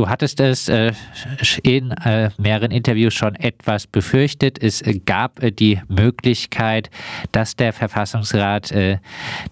du 0.00 0.08
hattest 0.08 0.40
es 0.40 0.70
äh, 0.70 0.92
in 1.62 1.90
äh, 1.90 2.30
mehreren 2.38 2.70
Interviews 2.70 3.12
schon 3.12 3.34
etwas 3.34 3.86
befürchtet. 3.86 4.62
Es 4.62 4.82
gab 5.04 5.42
äh, 5.42 5.52
die 5.52 5.78
Möglichkeit, 5.88 6.88
dass 7.32 7.54
der 7.54 7.74
Verfassungsrat 7.74 8.72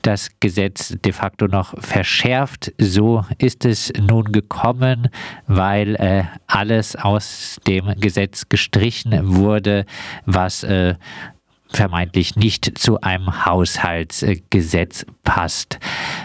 das 0.02 0.30
Gesetz 0.40 0.96
de 1.04 1.12
facto 1.12 1.48
noch 1.48 1.74
verschärft. 1.82 2.72
So 2.78 3.24
ist 3.38 3.64
es 3.64 3.92
nun 3.98 4.32
gekommen, 4.32 5.08
weil 5.46 6.28
alles 6.46 6.96
aus 6.96 7.60
dem 7.66 7.94
Gesetz 8.00 8.48
gestrichen 8.48 9.36
wurde, 9.36 9.84
was 10.24 10.64
vermeintlich 11.70 12.36
nicht 12.36 12.78
zu 12.78 13.00
einem 13.00 13.44
Haushaltsgesetz 13.44 15.06
passt. 15.24 15.78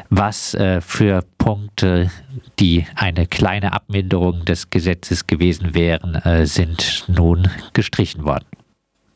Was 0.09 0.53
äh, 0.55 0.81
für 0.81 1.23
Punkte, 1.37 2.09
die 2.59 2.85
eine 2.95 3.27
kleine 3.27 3.73
Abminderung 3.73 4.45
des 4.45 4.69
Gesetzes 4.69 5.27
gewesen 5.27 5.75
wären, 5.75 6.15
äh, 6.15 6.45
sind 6.45 7.05
nun 7.07 7.47
gestrichen 7.73 8.25
worden? 8.25 8.45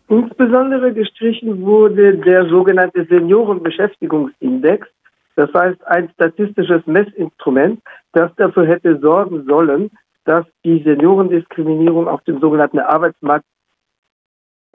Insbesondere 0.10 0.94
gestrichen 0.94 1.62
wurde 1.64 2.18
der 2.18 2.48
sogenannte 2.48 3.06
Seniorenbeschäftigungsindex. 3.06 4.88
Das 5.36 5.54
heißt, 5.54 5.86
ein 5.86 6.10
statistisches 6.14 6.86
Messinstrument, 6.88 7.82
das 8.14 8.32
dafür 8.38 8.66
hätte 8.68 9.00
sorgen 9.00 9.46
sollen, 9.46 9.92
dass 10.26 10.46
die 10.66 10.82
Seniorendiskriminierung 10.84 12.08
auf 12.08 12.22
dem 12.24 12.40
sogenannten 12.40 12.80
Arbeitsmarkt 12.80 13.46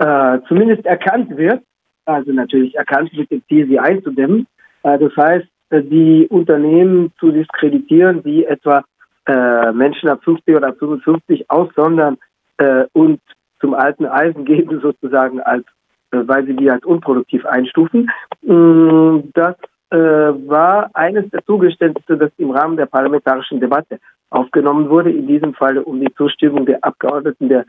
äh, 0.02 0.41
zumindest 0.48 0.84
erkannt 0.84 1.37
wird, 1.37 1.62
also 2.06 2.33
natürlich 2.33 2.74
erkannt 2.74 3.12
mit 3.16 3.30
dem 3.30 3.42
Ziel, 3.47 3.69
sie 3.69 3.79
einzudämmen. 3.79 4.47
Äh, 4.83 4.98
das 4.98 5.16
heißt, 5.16 5.47
äh, 5.70 5.83
die 5.83 6.27
Unternehmen 6.28 7.12
zu 7.20 7.30
diskreditieren, 7.30 8.23
die 8.25 8.45
etwa 8.45 8.84
äh, 9.27 9.70
Menschen 9.70 10.09
ab 10.09 10.20
50 10.25 10.56
oder 10.56 10.75
55 10.75 11.48
aussondern 11.48 12.19
äh, 12.56 12.84
und 12.92 13.20
zum 13.61 13.75
alten 13.75 14.06
Eisen 14.06 14.44
geben, 14.44 14.81
sozusagen, 14.83 15.41
als, 15.41 15.64
äh, 16.11 16.19
weil 16.27 16.47
sie 16.47 16.56
die 16.56 16.69
als 16.69 16.84
unproduktiv 16.84 17.47
einstufen. 17.47 18.11
Mm, 18.42 19.31
das 19.34 19.56
war 19.94 20.89
eines 20.94 21.28
der 21.33 21.44
Zugeständnisse, 21.44 22.16
das 22.16 22.31
im 22.39 22.50
Rahmen 22.50 22.78
der 22.78 22.87
parlamentarischen 22.87 23.61
Debatte 23.61 23.98
aufgenommen 24.31 24.89
wurde, 24.89 25.12
in 25.12 25.27
diesem 25.27 25.53
Falle 25.53 25.84
um 25.84 26.00
die 26.00 26.11
Zustimmung 26.14 26.64
der 26.64 26.83
Abgeordneten 26.83 27.50
der 27.50 27.66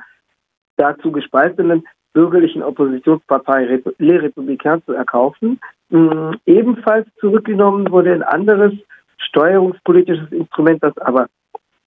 dazu 0.77 1.11
gespaltenen 1.11 1.83
bürgerlichen 2.13 2.63
Oppositionspartei 2.63 3.81
Les 3.97 4.21
Républicains 4.21 4.85
zu 4.85 4.93
erkaufen. 4.93 5.59
Mm, 5.89 6.33
ebenfalls 6.45 7.07
zurückgenommen 7.19 7.89
wurde 7.91 8.13
ein 8.13 8.23
anderes 8.23 8.73
steuerungspolitisches 9.17 10.31
Instrument, 10.31 10.83
das 10.83 10.97
aber 10.99 11.27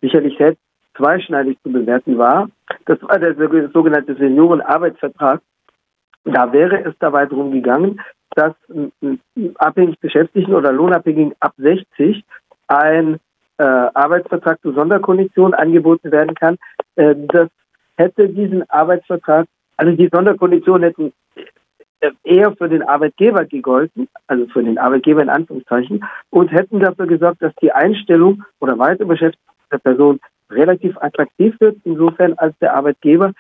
sicherlich 0.01 0.37
selbst 0.37 0.61
zweischneidig 0.97 1.59
zu 1.63 1.71
bewerten 1.71 2.19
war. 2.19 2.49
Das 2.87 3.01
war 3.03 3.19
der 3.19 3.35
sogenannte 3.73 4.15
Seniorenarbeitsvertrag. 4.15 5.41
Da 6.25 6.53
wäre 6.53 6.85
es 6.85 6.95
dabei 6.99 7.27
darum 7.27 7.53
gegangen, 7.53 8.01
dass 8.35 8.55
abhängig 9.57 9.99
Beschäftigten 10.01 10.55
oder 10.55 10.73
Lohnabhängigen 10.73 11.35
ab 11.41 11.55
60 11.59 12.25
ein 12.69 13.21
äh, 13.59 13.63
Arbeitsvertrag 13.65 14.61
zu 14.61 14.73
Sonderkonditionen 14.73 15.55
angeboten 15.55 16.11
werden 16.11 16.35
kann. 16.35 16.57
Äh, 16.97 17.15
das 17.29 17.49
hätte 17.97 18.29
diesen 18.29 18.69
Arbeitsvertrag 18.69 19.47
also 19.77 19.93
die 19.93 20.09
Sonderkonditionen 20.13 20.83
hätten 20.83 21.13
äh, 22.01 22.11
eher 22.25 22.53
für 22.57 22.69
den 22.69 22.83
Arbeitgeber 22.83 23.45
gegolten, 23.45 24.09
also 24.27 24.47
für 24.49 24.63
den 24.63 24.79
Arbeitgeber 24.79 25.23
in 25.23 25.29
Anführungszeichen, 25.29 26.05
und 26.31 26.53
hätten 26.53 26.81
dafür 26.81 27.07
gesorgt, 27.07 27.43
dass 27.43 27.55
die 27.63 27.73
Einstellung 27.73 28.43
oder 28.61 28.79
Weiterbeschäftigung 28.79 29.55
der 29.73 29.79
Person 29.79 30.21
relativ 30.51 30.97
attraktiv 30.99 31.55
wird, 31.59 31.79
insofern 31.85 32.35
als 32.35 32.57
der 32.61 32.75
Arbeitgeber 32.75 33.33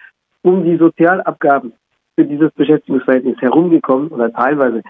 um 0.43 0.65
die 0.65 0.77
Sozialabgaben 0.77 1.73
für 2.15 2.25
dieses 2.25 2.51
Beschäftigungsverhältnis 2.53 3.41
herumgekommen 3.41 4.09
oder 4.09 4.33
teilweise 4.33 4.83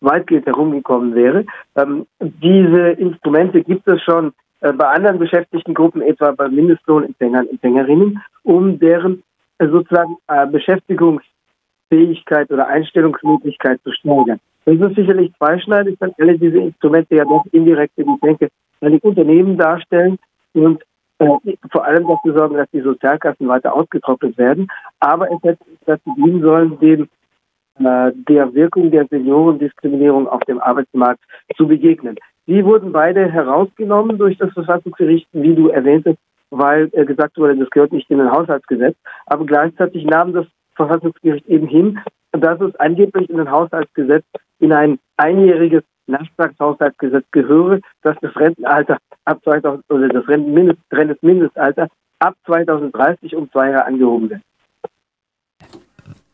weitgehend 0.00 0.46
herumgekommen 0.46 1.14
wäre. 1.14 1.44
Ähm, 1.76 2.06
diese 2.20 2.90
Instrumente 2.90 3.62
gibt 3.62 3.88
es 3.88 4.02
schon 4.02 4.32
äh, 4.60 4.72
bei 4.72 4.86
anderen 4.88 5.18
Beschäftigtengruppen, 5.18 6.02
etwa 6.02 6.32
bei 6.32 6.48
Mindestlohnempfängern, 6.48 7.48
Empfängerinnen, 7.48 8.22
um 8.42 8.78
deren 8.78 9.22
sozusagen 9.58 10.16
äh, 10.28 10.46
Beschäftigungsfähigkeit 10.46 12.50
oder 12.50 12.66
Einstellungsmöglichkeit 12.66 13.80
zu 13.82 13.92
steigern. 13.92 14.40
Das 14.64 14.76
ist 14.76 14.96
sicherlich 14.96 15.32
zweischneidig, 15.36 15.96
weil 16.00 16.14
alle 16.18 16.38
diese 16.38 16.58
Instrumente 16.58 17.16
ja 17.16 17.24
doch 17.24 17.44
indirekt, 17.52 17.92
ich 17.96 18.06
denke, 18.22 18.48
die 18.80 19.00
Unternehmen 19.00 19.56
darstellen 19.56 20.18
und 20.54 20.82
äh, 21.18 21.56
vor 21.70 21.84
allem 21.84 22.06
dafür 22.06 22.34
sorgen, 22.34 22.56
dass 22.56 22.70
die 22.70 22.80
Sozialkassen 22.80 23.48
weiter 23.48 23.74
ausgetrocknet 23.74 24.36
werden. 24.38 24.68
Aber 25.00 25.30
es 25.30 25.42
hätte 25.42 25.64
dazu 25.86 26.14
dienen 26.16 26.42
sollen, 26.42 26.78
dem 26.80 27.08
äh, 27.78 28.12
der 28.28 28.54
Wirkung 28.54 28.90
der 28.90 29.06
Seniorendiskriminierung 29.06 30.28
auf 30.28 30.40
dem 30.42 30.60
Arbeitsmarkt 30.60 31.20
zu 31.56 31.66
begegnen. 31.66 32.16
Die 32.46 32.64
wurden 32.64 32.92
beide 32.92 33.30
herausgenommen 33.30 34.18
durch 34.18 34.36
das 34.38 34.52
Verfassungsgericht, 34.52 35.28
wie 35.32 35.54
du 35.54 35.68
erwähntest, 35.68 36.18
weil 36.50 36.88
äh, 36.92 37.04
gesagt 37.04 37.36
wurde, 37.36 37.56
das 37.56 37.70
gehört 37.70 37.92
nicht 37.92 38.10
in 38.10 38.20
ein 38.20 38.30
Haushaltsgesetz. 38.30 38.96
Aber 39.26 39.44
gleichzeitig 39.44 40.04
nahm 40.04 40.32
das 40.32 40.46
Verfassungsgericht 40.74 41.46
eben 41.46 41.66
hin, 41.66 41.98
dass 42.32 42.60
es 42.60 42.74
angeblich 42.76 43.30
in 43.30 43.40
ein 43.40 43.50
Haushaltsgesetz, 43.50 44.24
in 44.58 44.72
ein 44.72 44.98
einjähriges 45.16 45.82
Nachtragshaushaltsgesetz 46.06 47.24
gehöre, 47.30 47.80
dass 48.02 48.16
das 48.20 48.36
Rentenalter 48.36 48.98
ab 49.24 49.40
2000 49.44 49.84
oder 49.88 50.08
das 50.08 50.28
Rentenmindest, 50.28 50.80
Rentenmindestalter 50.92 51.88
ab 52.18 52.34
2030 52.46 53.34
um 53.36 53.50
zwei 53.50 53.70
Jahre 53.70 53.86
angehoben 53.86 54.30
wird. 54.30 54.42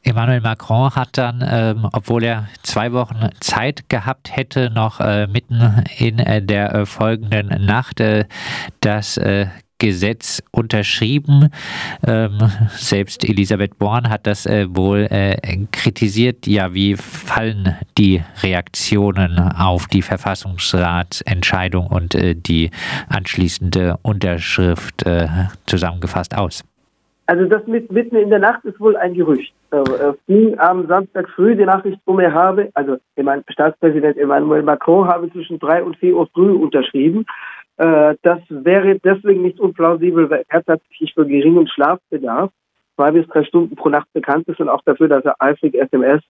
Emmanuel 0.03 0.41
Macron 0.41 0.91
hat 0.94 1.19
dann, 1.19 1.44
ähm, 1.47 1.88
obwohl 1.92 2.25
er 2.25 2.48
zwei 2.62 2.92
Wochen 2.92 3.28
Zeit 3.41 3.88
gehabt 3.88 4.34
hätte, 4.34 4.71
noch 4.71 4.98
äh, 4.98 5.27
mitten 5.27 5.84
in 5.98 6.19
äh, 6.19 6.42
der 6.42 6.75
äh, 6.75 6.87
folgenden 6.87 7.65
Nacht 7.65 8.00
äh, 8.00 8.25
das 8.81 9.19
äh, 9.19 9.47
Gesetz 9.80 10.41
unterschrieben. 10.52 11.48
Ähm, 12.06 12.38
selbst 12.68 13.28
Elisabeth 13.28 13.76
Born 13.78 14.08
hat 14.08 14.28
das 14.28 14.46
äh, 14.46 14.66
wohl 14.70 15.08
äh, 15.10 15.36
kritisiert. 15.72 16.46
Ja, 16.46 16.72
wie 16.72 16.94
fallen 16.94 17.76
die 17.98 18.22
Reaktionen 18.42 19.38
auf 19.38 19.88
die 19.88 20.02
Verfassungsratsentscheidung 20.02 21.88
und 21.88 22.14
äh, 22.14 22.36
die 22.36 22.70
anschließende 23.08 23.96
Unterschrift 24.02 25.04
äh, 25.04 25.26
zusammengefasst 25.66 26.36
aus? 26.36 26.62
Also 27.26 27.47
das 27.47 27.66
mit 27.66 27.91
mitten 27.91 28.16
in 28.16 28.28
der 28.28 28.41
Nacht 28.41 28.64
ist 28.64 28.80
wohl 28.80 28.97
ein 28.97 29.14
Gerücht. 29.14 29.52
Es 29.70 30.16
ging 30.26 30.58
am 30.58 30.88
Samstag 30.88 31.28
früh 31.28 31.54
die 31.54 31.64
Nachricht 31.64 32.00
um, 32.04 32.18
er 32.18 32.34
habe, 32.34 32.70
also 32.74 32.97
Staatspräsident 33.48 34.16
Emmanuel 34.16 34.64
Macron 34.64 35.06
habe 35.06 35.30
zwischen 35.30 35.60
drei 35.60 35.80
und 35.80 35.97
vier 35.98 36.16
Uhr 36.16 36.26
früh 36.34 36.50
unterschrieben. 36.50 37.24
Äh, 37.80 38.16
das 38.20 38.41
wäre 38.50 38.98
deswegen 38.98 39.41
nicht 39.41 39.58
unplausibel, 39.58 40.28
weil 40.28 40.44
er 40.48 40.62
tatsächlich 40.62 41.14
für 41.14 41.24
geringen 41.24 41.66
Schlafbedarf 41.66 42.50
zwei 42.94 43.10
bis 43.10 43.26
drei 43.28 43.42
Stunden 43.44 43.74
pro 43.74 43.88
Nacht 43.88 44.12
bekannt 44.12 44.46
ist 44.48 44.60
und 44.60 44.68
auch 44.68 44.82
dafür, 44.84 45.08
dass 45.08 45.24
er 45.24 45.36
eifrig 45.38 45.74
SMS 45.74 46.20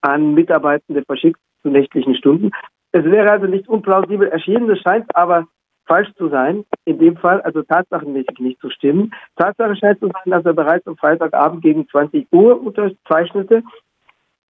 an 0.00 0.34
Mitarbeitende 0.34 1.04
verschickt 1.04 1.38
zu 1.62 1.68
nächtlichen 1.68 2.16
Stunden. 2.16 2.50
Es 2.90 3.04
wäre 3.04 3.30
also 3.30 3.46
nicht 3.46 3.68
unplausibel 3.68 4.26
erschienen, 4.26 4.68
es 4.68 4.80
scheint 4.80 5.14
aber 5.14 5.46
falsch 5.84 6.12
zu 6.16 6.28
sein, 6.28 6.64
in 6.86 6.98
dem 6.98 7.16
Fall, 7.16 7.40
also 7.42 7.62
tatsachenmäßig 7.62 8.40
nicht 8.40 8.60
zu 8.60 8.68
stimmen. 8.70 9.14
Tatsache 9.36 9.76
scheint 9.76 10.00
zu 10.00 10.06
sein, 10.08 10.32
dass 10.32 10.44
er 10.44 10.54
bereits 10.54 10.88
am 10.88 10.96
Freitagabend 10.96 11.62
gegen 11.62 11.88
20 11.88 12.26
Uhr 12.32 12.60
unterzeichnete, 12.60 13.62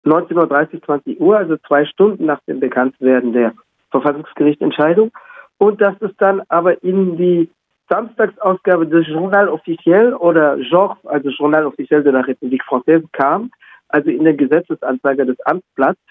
19.30 0.05 0.73
Uhr, 0.75 0.81
20 0.83 1.19
Uhr, 1.19 1.35
also 1.35 1.57
zwei 1.67 1.85
Stunden 1.85 2.27
nach 2.27 2.41
dem 2.47 2.59
Bekanntwerden 2.59 3.33
der 3.33 3.53
Verfassungsgerichtentscheidung 3.89 5.11
und 5.63 5.79
dass 5.79 5.95
es 6.01 6.11
dann 6.17 6.41
aber 6.49 6.83
in 6.83 7.15
die 7.15 7.49
Samstagsausgabe 7.87 8.85
des 8.85 9.07
Journal 9.07 9.47
Officiel 9.47 10.13
oder 10.13 10.57
Genre, 10.57 10.97
also 11.05 11.29
Journal 11.29 11.65
Officiel 11.65 12.03
de 12.03 12.11
la 12.11 12.19
République 12.19 12.63
Française 12.63 13.05
kam, 13.13 13.49
also 13.87 14.09
in 14.09 14.25
der 14.25 14.33
Gesetzesanzeiger 14.33 15.23
des 15.23 15.39
Amtsblatts. 15.45 16.01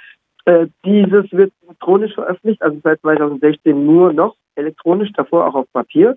Äh, 0.47 0.69
dieses 0.87 1.31
wird 1.33 1.53
elektronisch 1.67 2.15
veröffentlicht, 2.15 2.63
also 2.63 2.81
seit 2.83 3.03
2016 3.03 3.85
nur 3.85 4.15
noch 4.15 4.37
elektronisch, 4.55 5.13
davor 5.13 5.47
auch 5.47 5.55
auf 5.55 5.67
Papier. 5.75 6.17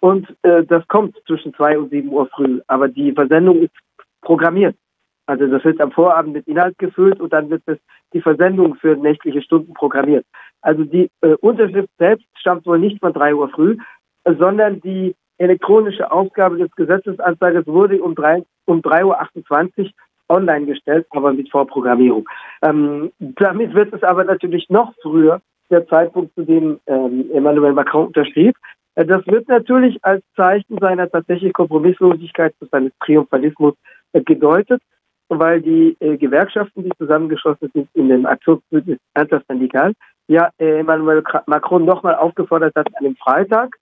Und 0.00 0.28
äh, 0.42 0.62
das 0.64 0.86
kommt 0.88 1.16
zwischen 1.26 1.54
2 1.54 1.78
und 1.78 1.90
7 1.90 2.10
Uhr 2.10 2.26
früh. 2.26 2.60
Aber 2.66 2.88
die 2.88 3.12
Versendung 3.12 3.62
ist 3.62 3.72
programmiert. 4.20 4.76
Also 5.24 5.46
das 5.46 5.64
wird 5.64 5.80
am 5.80 5.92
Vorabend 5.92 6.34
mit 6.34 6.46
Inhalt 6.46 6.76
gefüllt 6.76 7.20
und 7.20 7.32
dann 7.32 7.48
wird 7.48 7.62
es 7.66 7.78
die 8.12 8.20
Versendung 8.20 8.74
für 8.76 8.96
nächtliche 8.96 9.40
Stunden 9.40 9.72
programmiert. 9.72 10.26
Also 10.62 10.84
die 10.84 11.10
äh, 11.20 11.34
Unterschrift 11.40 11.88
selbst 11.98 12.26
stammt 12.38 12.66
wohl 12.66 12.78
nicht 12.78 13.00
von 13.00 13.12
3 13.12 13.34
Uhr 13.34 13.48
früh, 13.50 13.76
sondern 14.24 14.80
die 14.80 15.14
elektronische 15.38 16.10
Aufgabe 16.10 16.56
des 16.56 16.70
Gesetzesanzeigers 16.72 17.66
wurde 17.66 18.02
um 18.02 18.14
3, 18.14 18.42
um 18.66 18.80
3.28 18.80 19.78
Uhr 19.78 19.90
online 20.28 20.66
gestellt, 20.66 21.06
aber 21.10 21.32
mit 21.32 21.50
Vorprogrammierung. 21.50 22.28
Ähm, 22.62 23.12
damit 23.18 23.74
wird 23.74 23.92
es 23.92 24.02
aber 24.02 24.24
natürlich 24.24 24.68
noch 24.68 24.92
früher 25.02 25.40
der 25.70 25.86
Zeitpunkt, 25.86 26.34
zu 26.34 26.44
dem 26.44 26.80
ähm, 26.86 27.30
Emmanuel 27.32 27.72
Macron 27.72 28.08
unterschrieb. 28.08 28.56
Das 28.94 29.26
wird 29.26 29.46
natürlich 29.48 29.98
als 30.02 30.24
Zeichen 30.36 30.78
seiner 30.78 31.08
tatsächlichen 31.10 31.52
Kompromisslosigkeit, 31.52 32.54
seines 32.70 32.92
Triumphalismus 33.04 33.74
gedeutet, 34.12 34.80
weil 35.28 35.60
die 35.60 35.96
Gewerkschaften, 36.00 36.84
die 36.84 36.92
zusammengeschlossen 36.96 37.70
sind 37.74 37.88
in 37.92 38.08
dem 38.08 38.24
Aktionsbündnis 38.24 38.98
Intersyndical, 39.14 39.92
ja 40.28 40.50
Emmanuel 40.58 41.22
Macron 41.46 41.84
nochmal 41.84 42.14
aufgefordert 42.14 42.74
hat, 42.76 42.88
an 42.96 43.04
dem 43.04 43.16
Freitag, 43.16 43.76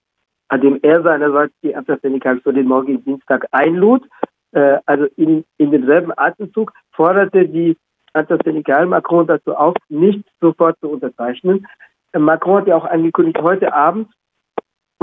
an 0.48 0.60
dem 0.60 0.78
er 0.82 1.02
seinerseits 1.02 1.54
die 1.62 1.70
Intersyndical 1.70 2.40
für 2.40 2.52
den 2.52 2.66
morgigen 2.66 3.04
Dienstag 3.04 3.46
einlud, 3.50 4.02
also 4.86 5.06
in, 5.16 5.44
in 5.56 5.70
demselben 5.70 6.12
Atemzug, 6.16 6.72
forderte 6.92 7.48
die 7.48 7.76
Intersyndical 8.14 8.86
Macron 8.86 9.26
dazu 9.26 9.56
auf, 9.56 9.74
nicht 9.88 10.24
sofort 10.40 10.78
zu 10.80 10.90
unterzeichnen. 10.90 11.66
Macron 12.16 12.60
hat 12.60 12.68
ja 12.68 12.76
auch 12.76 12.84
angekündigt, 12.84 13.38
heute 13.42 13.74
Abend 13.74 14.08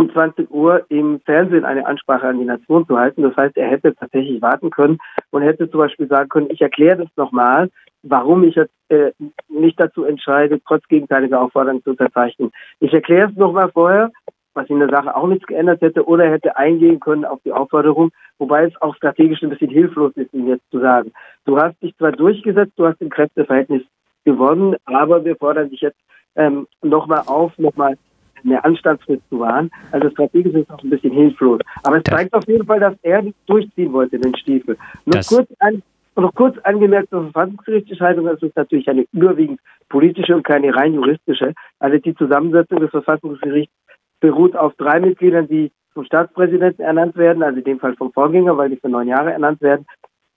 um 0.01 0.11
20 0.11 0.49
Uhr 0.49 0.83
im 0.89 1.19
Fernsehen 1.21 1.63
eine 1.63 1.85
Ansprache 1.85 2.27
an 2.27 2.39
die 2.39 2.45
Nation 2.45 2.85
zu 2.87 2.97
halten. 2.97 3.21
Das 3.21 3.35
heißt, 3.35 3.55
er 3.55 3.69
hätte 3.69 3.95
tatsächlich 3.95 4.41
warten 4.41 4.71
können 4.71 4.97
und 5.29 5.43
hätte 5.43 5.69
zum 5.69 5.79
Beispiel 5.79 6.07
sagen 6.07 6.29
können, 6.29 6.49
ich 6.49 6.61
erkläre 6.61 6.97
das 6.97 7.09
nochmal, 7.15 7.69
warum 8.03 8.43
ich 8.43 8.55
jetzt 8.55 8.73
äh, 8.89 9.11
nicht 9.47 9.79
dazu 9.79 10.03
entscheide, 10.03 10.59
trotz 10.67 10.87
gegenteiliger 10.87 11.39
Aufforderung 11.39 11.83
zu 11.83 11.91
unterzeichnen. 11.91 12.51
Ich 12.79 12.93
erkläre 12.93 13.29
es 13.29 13.37
nochmal 13.37 13.69
vorher, 13.71 14.11
was 14.53 14.69
in 14.69 14.79
der 14.79 14.89
Sache 14.89 15.15
auch 15.15 15.27
nichts 15.27 15.45
geändert 15.45 15.81
hätte, 15.81 16.05
oder 16.05 16.25
er 16.25 16.31
hätte 16.31 16.57
eingehen 16.57 16.99
können 16.99 17.23
auf 17.23 17.39
die 17.45 17.53
Aufforderung, 17.53 18.11
wobei 18.39 18.65
es 18.65 18.81
auch 18.81 18.95
strategisch 18.95 19.41
ein 19.43 19.49
bisschen 19.49 19.69
hilflos 19.69 20.11
ist, 20.15 20.33
ihm 20.33 20.47
jetzt 20.47 20.69
zu 20.71 20.79
sagen. 20.79 21.13
Du 21.45 21.57
hast 21.57 21.81
dich 21.81 21.95
zwar 21.97 22.11
durchgesetzt, 22.11 22.73
du 22.75 22.87
hast 22.87 23.01
im 23.01 23.09
Kräfteverhältnis 23.09 23.83
gewonnen, 24.25 24.75
aber 24.85 25.23
wir 25.23 25.35
fordern 25.35 25.69
dich 25.69 25.81
jetzt 25.81 25.99
ähm, 26.35 26.67
nochmal 26.81 27.23
auf, 27.27 27.57
nochmal 27.57 27.97
eine 28.43 28.63
Anstandsfrist 28.63 29.21
zu 29.29 29.39
wahren. 29.39 29.69
Also 29.91 30.09
strategisch 30.09 30.53
ist 30.53 30.69
auch 30.69 30.81
ein 30.83 30.89
bisschen 30.89 31.13
hilflos. 31.13 31.59
Aber 31.83 31.97
es 31.97 32.03
das 32.03 32.15
zeigt 32.15 32.33
auf 32.33 32.47
jeden 32.47 32.65
Fall, 32.65 32.79
dass 32.79 32.95
er 33.01 33.23
durchziehen 33.45 33.93
wollte, 33.93 34.19
den 34.19 34.35
Stiefel. 34.35 34.77
Nur 35.05 35.21
kurz, 35.27 35.49
an, 35.59 35.81
noch 36.15 36.33
kurz 36.35 36.57
angemerkt 36.59 37.09
zur 37.09 37.23
Verfassungsgerichtsentscheidung, 37.23 38.25
das 38.25 38.41
ist 38.41 38.55
natürlich 38.55 38.87
eine 38.89 39.05
überwiegend 39.11 39.59
politische 39.89 40.35
und 40.35 40.43
keine 40.43 40.73
rein 40.75 40.93
juristische. 40.93 41.53
Also 41.79 41.97
die 41.97 42.15
Zusammensetzung 42.15 42.79
des 42.79 42.91
Verfassungsgerichts 42.91 43.73
beruht 44.19 44.55
auf 44.55 44.73
drei 44.75 44.99
Mitgliedern, 44.99 45.47
die 45.47 45.71
vom 45.93 46.05
Staatspräsidenten 46.05 46.83
ernannt 46.83 47.17
werden, 47.17 47.43
also 47.43 47.57
in 47.57 47.65
dem 47.65 47.79
Fall 47.79 47.95
vom 47.95 48.13
Vorgänger, 48.13 48.57
weil 48.57 48.69
die 48.69 48.77
für 48.77 48.89
neun 48.89 49.07
Jahre 49.07 49.31
ernannt 49.31 49.61
werden. 49.61 49.85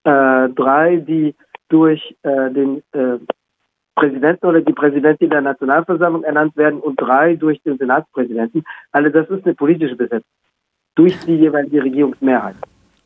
Äh, 0.04 0.50
drei, 0.50 0.98
die 0.98 1.36
durch 1.70 2.16
äh, 2.24 2.52
den 2.52 2.82
äh, 2.92 3.18
Präsidenten 3.96 4.46
oder 4.46 4.62
die 4.62 4.74
Präsidentin 4.74 5.30
der 5.30 5.42
Nationalversammlung 5.42 6.24
ernannt 6.24 6.56
werden 6.58 6.80
und 6.80 7.00
drei 7.00 7.36
durch 7.36 7.62
den 7.64 7.78
Senatspräsidenten. 7.78 8.64
Also 8.92 9.10
das 9.10 9.30
ist 9.30 9.46
eine 9.46 9.54
politische 9.54 9.96
Besetzung 9.96 10.30
durch 10.96 11.18
die 11.26 11.36
jeweilige 11.36 11.84
Regierungsmehrheit. 11.84 12.56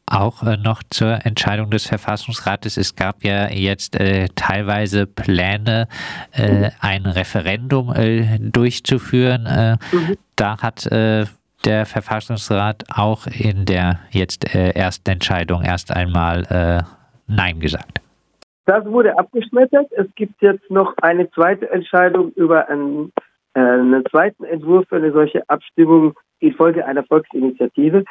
Auch 0.10 0.42
äh, 0.44 0.56
noch 0.56 0.84
zur 0.90 1.26
Entscheidung 1.26 1.70
des 1.70 1.86
Verfassungsrates. 1.88 2.78
Es 2.78 2.96
gab 2.96 3.26
ja 3.26 3.50
jetzt 3.50 4.00
äh, 4.00 4.28
teilweise 4.36 5.06
Pläne, 5.06 5.88
äh, 6.32 6.70
ein 6.80 7.06
Referendum 7.06 7.94
äh, 7.94 8.40
durchzuführen. 8.40 9.46
Äh, 9.46 9.78
mhm. 9.92 10.16
Da 10.38 10.62
hat 10.62 10.86
äh, 10.86 11.26
der 11.66 11.86
Verfassungsrat 11.86 12.86
auch 12.94 13.28
in 13.28 13.66
der 13.66 14.00
jetzt 14.12 14.46
ersten 14.54 15.10
Entscheidung 15.10 15.64
erst 15.64 15.92
einmal 15.92 16.86
Nein 17.26 17.60
gesagt. 17.60 18.00
Das 18.68 18.86
wurde 18.86 19.18
abgeschmettert. 19.18 19.88
Es 19.94 20.14
gibt 20.16 20.42
jetzt 20.42 20.70
noch 20.70 20.94
eine 21.02 21.32
zweite 21.32 21.70
Entscheidung 21.70 22.34
über 22.34 22.68
einen, 22.68 23.14
äh, 23.54 23.62
einen 23.62 24.06
zweiten 24.08 24.44
Entwurf 24.44 24.86
für 24.90 24.98
eine 24.98 25.14
solche 25.14 25.50
Abstimmung 25.50 26.20
infolge 26.42 26.86
einer 26.86 27.06
Volksinitiative. 27.06 28.04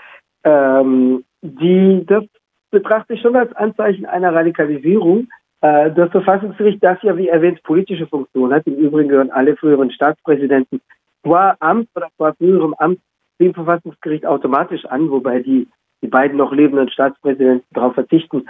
Ähm, 0.45 1.25
die, 1.43 2.05
das 2.07 2.25
betrachte 2.71 3.13
ich 3.13 3.21
schon 3.21 3.37
als 3.37 3.55
Anzeichen 3.55 4.07
einer 4.07 4.35
Radikalisierung. 4.35 5.29
Äh, 5.61 5.93
das 5.93 6.11
Verfassungsgericht, 6.11 6.83
das 6.83 7.03
ja 7.03 7.19
wie 7.19 7.29
erwähnt 7.29 7.63
politische 7.63 8.07
Funktion 8.07 8.55
hat, 8.55 8.67
im 8.67 8.77
Übrigen 8.77 9.11
gehören 9.11 9.31
alle 9.31 9.57
früheren 9.57 9.91
Staatspräsidenten 9.91 10.81
qua 11.23 11.55
Amt 11.61 11.91
oder 11.95 12.09
qua 12.17 12.33
früherem 12.33 12.73
Amt 12.79 13.01
dem 13.39 13.53
Verfassungsgericht 13.53 14.25
automatisch 14.25 14.87
an, 14.87 15.11
wobei 15.11 15.41
die, 15.41 15.69
die 16.01 16.09
beiden 16.09 16.39
noch 16.39 16.53
lebenden 16.53 16.89
Staatspräsidenten 16.89 17.67
darauf 17.75 17.93
verzichten, 17.93 18.47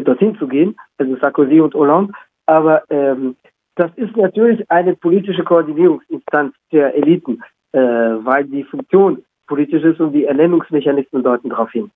dorthin 0.00 0.36
zu 0.38 0.46
gehen, 0.48 0.76
also 0.98 1.16
Sarkozy 1.16 1.60
und 1.60 1.74
Hollande. 1.74 2.12
Aber 2.46 2.82
ähm, 2.90 3.36
das 3.76 3.90
ist 3.96 4.16
natürlich 4.16 4.68
eine 4.70 4.94
politische 4.96 5.44
Koordinierungsinstanz 5.44 6.54
der 6.72 6.94
Eliten, 6.94 7.42
äh, 7.72 7.78
weil 7.78 8.44
die 8.44 8.64
Funktion 8.64 9.24
politisch 9.46 9.84
ist 9.84 10.00
und 10.00 10.12
die 10.12 10.24
Ernennungsmechanismen 10.24 11.22
deuten 11.22 11.50
darauf 11.50 11.70
hin. 11.70 11.90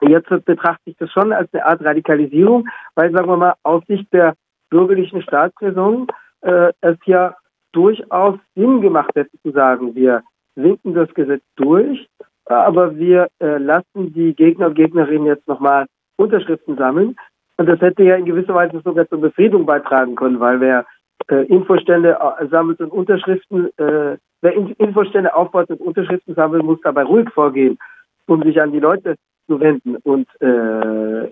Jetzt 0.00 0.28
betrachte 0.44 0.82
ich 0.86 0.96
das 0.96 1.10
schon 1.12 1.32
als 1.32 1.52
eine 1.52 1.64
Art 1.64 1.84
Radikalisierung, 1.84 2.68
weil, 2.94 3.12
sagen 3.12 3.28
wir 3.28 3.36
mal, 3.36 3.54
aus 3.62 3.84
Sicht 3.86 4.12
der 4.12 4.34
bürgerlichen 4.70 5.22
Staatsräson 5.22 6.08
äh, 6.40 6.72
es 6.80 6.96
ja 7.06 7.36
durchaus 7.72 8.38
Sinn 8.54 8.80
gemacht 8.80 9.14
hätte 9.14 9.30
zu 9.42 9.52
sagen, 9.52 9.94
wir 9.94 10.22
winken 10.56 10.94
das 10.94 11.12
Gesetz 11.14 11.42
durch, 11.56 12.08
aber 12.46 12.96
wir 12.96 13.28
äh, 13.40 13.58
lassen 13.58 14.12
die 14.12 14.34
Gegner 14.34 14.68
und 14.68 14.74
Gegnerinnen 14.74 15.26
jetzt 15.26 15.46
nochmal 15.46 15.86
Unterschriften 16.22 16.76
sammeln. 16.76 17.16
Und 17.56 17.66
das 17.66 17.80
hätte 17.80 18.02
ja 18.02 18.16
in 18.16 18.24
gewisser 18.24 18.54
Weise 18.54 18.80
sogar 18.84 19.08
zur 19.08 19.20
Befriedung 19.20 19.66
beitragen 19.66 20.14
können, 20.14 20.40
weil 20.40 20.60
wer 20.60 20.86
äh, 21.28 21.46
Infostände 21.46 22.18
äh, 22.18 22.46
sammelt 22.48 22.80
und 22.80 22.90
Unterschriften, 22.90 23.66
äh, 23.76 24.16
wer 24.40 24.52
Infostände 24.78 25.34
aufbaut 25.34 25.70
und 25.70 25.80
Unterschriften 25.80 26.34
sammelt, 26.34 26.64
muss 26.64 26.80
dabei 26.82 27.04
ruhig 27.04 27.28
vorgehen, 27.30 27.78
um 28.26 28.42
sich 28.42 28.60
an 28.60 28.72
die 28.72 28.80
Leute 28.80 29.16
zu 29.46 29.60
wenden 29.60 29.96
und 29.96 30.28
äh, 30.40 31.28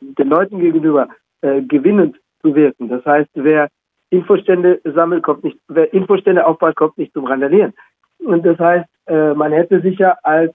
den 0.00 0.28
Leuten 0.28 0.58
gegenüber 0.60 1.08
äh, 1.40 1.62
gewinnend 1.62 2.16
zu 2.42 2.54
wirken. 2.54 2.88
Das 2.88 3.04
heißt, 3.04 3.30
wer 3.34 3.68
Infostände 4.10 4.80
sammelt, 4.84 5.22
kommt 5.22 5.44
nicht, 5.44 5.58
wer 5.68 5.92
Infostände 5.94 6.44
aufbaut, 6.46 6.76
kommt 6.76 6.98
nicht 6.98 7.12
zum 7.14 7.24
Randalieren. 7.24 7.72
Und 8.18 8.44
das 8.44 8.58
heißt, 8.58 8.86
äh, 9.06 9.34
man 9.34 9.52
hätte 9.52 9.80
sich 9.80 9.98
ja 9.98 10.16
als 10.22 10.52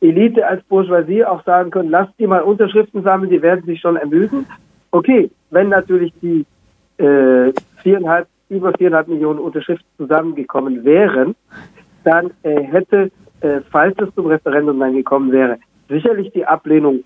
Elite 0.00 0.46
als 0.46 0.62
Bourgeoisie 0.64 1.24
auch 1.24 1.44
sagen 1.44 1.70
können, 1.70 1.90
lasst 1.90 2.12
die 2.18 2.26
mal 2.26 2.42
Unterschriften 2.42 3.02
sammeln, 3.02 3.30
die 3.30 3.42
werden 3.42 3.64
sich 3.64 3.80
schon 3.80 3.96
ermüden. 3.96 4.46
Okay, 4.90 5.30
wenn 5.50 5.68
natürlich 5.68 6.12
die 6.22 6.46
äh, 6.98 7.52
viereinhalb, 7.82 8.26
über 8.48 8.72
viereinhalb 8.72 9.08
Millionen 9.08 9.38
Unterschriften 9.38 9.88
zusammengekommen 9.96 10.84
wären, 10.84 11.34
dann 12.04 12.30
äh, 12.42 12.62
hätte, 12.62 13.10
äh, 13.40 13.60
falls 13.70 13.96
es 13.98 14.14
zum 14.14 14.26
Referendum 14.26 14.78
dann 14.80 14.94
gekommen 14.94 15.32
wäre, 15.32 15.58
sicherlich 15.88 16.32
die 16.32 16.46
Ablehnung 16.46 17.04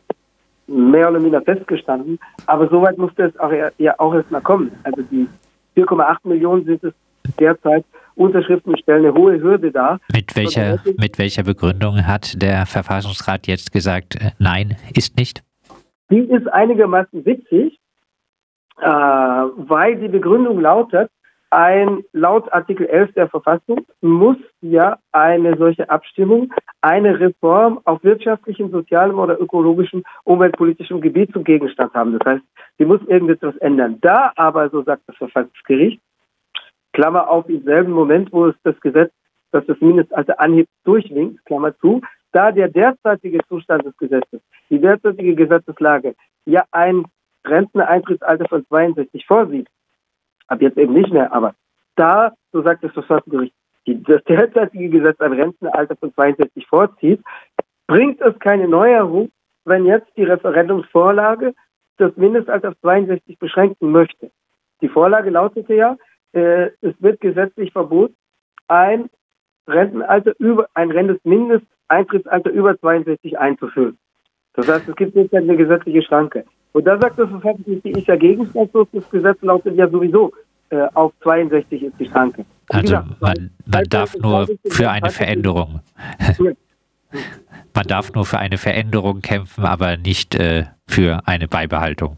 mehr 0.66 1.10
oder 1.10 1.20
minder 1.20 1.42
festgestanden. 1.42 2.18
Aber 2.46 2.68
soweit 2.68 2.96
musste 2.96 3.24
es 3.24 3.38
auch, 3.38 3.52
ja 3.78 3.94
auch 3.98 4.14
erstmal 4.14 4.40
kommen. 4.40 4.72
Also 4.84 5.02
die 5.02 5.28
4,8 5.76 6.16
Millionen 6.24 6.64
sind 6.64 6.84
es 6.84 6.94
derzeit 7.38 7.84
Unterschriften 8.16 8.76
stellen 8.78 9.04
eine 9.04 9.14
hohe 9.14 9.40
Hürde 9.40 9.72
dar. 9.72 9.98
Mit 10.12 10.36
welcher, 10.36 10.80
mit 10.98 11.18
welcher 11.18 11.42
Begründung 11.42 12.06
hat 12.06 12.40
der 12.40 12.66
Verfassungsrat 12.66 13.46
jetzt 13.46 13.72
gesagt, 13.72 14.16
äh, 14.16 14.30
nein, 14.38 14.76
ist 14.94 15.16
nicht? 15.16 15.42
Die 16.10 16.18
ist 16.18 16.46
einigermaßen 16.48 17.24
witzig, 17.24 17.78
äh, 18.80 18.86
weil 18.86 19.96
die 19.96 20.08
Begründung 20.08 20.60
lautet, 20.60 21.10
ein, 21.50 22.02
laut 22.12 22.52
Artikel 22.52 22.86
11 22.86 23.12
der 23.12 23.28
Verfassung 23.28 23.86
muss 24.00 24.36
ja 24.60 24.98
eine 25.12 25.56
solche 25.56 25.88
Abstimmung 25.88 26.52
eine 26.80 27.20
Reform 27.20 27.80
auf 27.84 28.02
wirtschaftlichem, 28.02 28.70
sozialem 28.70 29.18
oder 29.18 29.40
ökologischem, 29.40 30.02
umweltpolitischem 30.24 31.00
Gebiet 31.00 31.32
zum 31.32 31.44
Gegenstand 31.44 31.94
haben. 31.94 32.18
Das 32.18 32.26
heißt, 32.26 32.44
sie 32.78 32.84
muss 32.84 33.00
irgendetwas 33.06 33.56
ändern. 33.58 33.98
Da 34.00 34.32
aber, 34.34 34.68
so 34.70 34.82
sagt 34.82 35.02
das 35.06 35.16
Verfassungsgericht, 35.16 36.00
Klammer 36.94 37.28
auf, 37.28 37.48
im 37.48 37.62
selben 37.64 37.92
Moment, 37.92 38.32
wo 38.32 38.46
es 38.46 38.54
das 38.62 38.80
Gesetz, 38.80 39.12
das 39.50 39.66
das 39.66 39.80
Mindestalter 39.80 40.40
anhebt, 40.40 40.70
durchwinkt, 40.84 41.44
Klammer 41.44 41.76
zu, 41.78 42.00
da 42.32 42.50
der 42.50 42.68
derzeitige 42.68 43.40
Zustand 43.48 43.84
des 43.84 43.96
Gesetzes, 43.98 44.40
die 44.70 44.80
derzeitige 44.80 45.34
Gesetzeslage 45.34 46.14
ja 46.46 46.64
ein 46.70 47.04
Renteneintrittsalter 47.44 48.48
von 48.48 48.66
62 48.66 49.26
vorsieht, 49.26 49.68
ab 50.46 50.62
jetzt 50.62 50.78
eben 50.78 50.94
nicht 50.94 51.12
mehr, 51.12 51.32
aber 51.32 51.54
da, 51.96 52.32
so 52.52 52.62
sagt 52.62 52.82
das 52.84 52.92
Verfassungsgericht, 52.92 53.54
das 53.86 54.24
derzeitige 54.24 54.88
Gesetz 54.88 55.20
ein 55.20 55.32
Rentenalter 55.32 55.96
von 55.96 56.14
62 56.14 56.66
vorzieht, 56.66 57.20
bringt 57.86 58.20
es 58.20 58.38
keine 58.38 58.66
Neuerung, 58.66 59.30
wenn 59.64 59.84
jetzt 59.84 60.10
die 60.16 60.24
Referendumsvorlage 60.24 61.54
das 61.98 62.16
Mindestalter 62.16 62.70
auf 62.70 62.80
62 62.80 63.38
beschränken 63.38 63.90
möchte. 63.90 64.30
Die 64.80 64.88
Vorlage 64.88 65.30
lautete 65.30 65.74
ja, 65.74 65.96
äh, 66.34 66.70
es 66.80 66.94
wird 67.00 67.20
gesetzlich 67.20 67.72
verboten, 67.72 68.14
ein 68.68 69.08
Rentenalter 69.66 70.32
über, 70.38 70.68
ein 70.74 70.88
Mindesteintrittsalter 71.24 72.50
über 72.50 72.78
62 72.78 73.38
einzuführen. 73.38 73.96
Das 74.54 74.68
heißt, 74.68 74.88
es 74.88 74.96
gibt 74.96 75.14
jetzt 75.14 75.34
eine 75.34 75.56
gesetzliche 75.56 76.02
Schranke. 76.02 76.44
Und 76.72 76.86
da 76.86 76.98
sagt 76.98 77.18
das 77.18 77.30
Verfassungsgericht, 77.30 77.84
die 77.84 77.92
ist 77.92 78.06
ja 78.06 78.16
gegenstandslos, 78.16 78.88
das 78.92 79.08
Gesetz 79.10 79.40
lautet 79.42 79.76
ja 79.76 79.88
sowieso 79.88 80.32
äh, 80.70 80.86
auf 80.94 81.12
62 81.22 81.82
ist 81.82 81.94
die 81.98 82.06
Schranke. 82.06 82.44
Also 82.68 82.82
gesagt, 82.82 83.20
man, 83.20 83.50
man 83.66 83.84
darf 83.84 84.14
nur 84.16 84.48
für 84.66 84.90
eine 84.90 85.10
Veränderung. 85.10 85.80
man 87.74 87.86
darf 87.86 88.12
nur 88.12 88.24
für 88.24 88.38
eine 88.38 88.58
Veränderung 88.58 89.20
kämpfen, 89.20 89.64
aber 89.64 89.96
nicht 89.96 90.34
äh, 90.34 90.64
für 90.88 91.20
eine 91.26 91.48
Beibehaltung. 91.48 92.16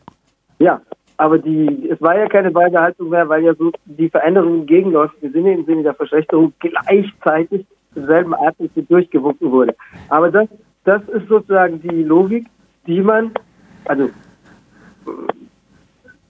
Ja, 0.59 0.81
aber 1.17 1.39
die, 1.39 1.89
es 1.91 2.01
war 2.01 2.17
ja 2.17 2.27
keine 2.27 2.51
Beibehaltung 2.51 3.09
mehr, 3.11 3.29
weil 3.29 3.45
ja 3.45 3.55
so 3.55 3.73
die 3.85 4.11
Veränderung 4.11 4.61
im 4.61 4.67
gegenläufigen 4.67 5.33
Sinne, 5.33 5.55
im 5.55 5.65
Sinne 5.65 5.83
der 5.83 5.95
Verschlechterung 5.95 6.53
gleichzeitig 6.59 7.67
im 7.95 8.07
selben 8.07 8.35
Atemzug 8.35 8.89
durchgewunken 8.89 9.51
wurde. 9.51 9.75
Aber 10.09 10.31
das, 10.31 10.49
das 10.85 11.03
ist 11.09 11.29
sozusagen 11.29 11.81
die 11.81 12.03
Logik, 12.03 12.47
die 12.87 13.01
man, 13.01 13.33
also 13.87 14.11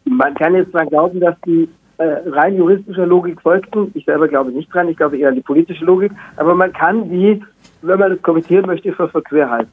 man 0.04 0.34
kann 0.34 0.54
jetzt 0.54 0.72
mal 0.72 0.86
glauben, 0.86 1.18
dass 1.18 1.34
die 1.44 1.68
äh, 1.98 2.28
rein 2.28 2.56
juristischer 2.56 3.06
Logik 3.06 3.40
folgten. 3.40 3.90
Ich 3.94 4.04
selber 4.04 4.28
glaube 4.28 4.52
nicht 4.52 4.72
dran, 4.72 4.88
ich 4.88 4.96
glaube 4.96 5.18
eher 5.18 5.30
an 5.30 5.34
die 5.34 5.40
politische 5.40 5.84
Logik, 5.84 6.12
aber 6.36 6.54
man 6.54 6.72
kann 6.72 7.10
die, 7.10 7.42
wenn 7.82 7.98
man 7.98 8.10
das 8.10 8.22
kommentieren 8.22 8.66
möchte, 8.66 8.92
für 8.92 9.08
verquer 9.08 9.50
halten 9.50 9.72